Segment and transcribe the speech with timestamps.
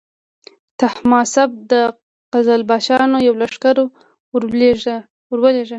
[0.79, 1.73] تهماسب د
[2.33, 3.75] قزلباشانو یو لښکر
[4.33, 4.97] ورولېږه.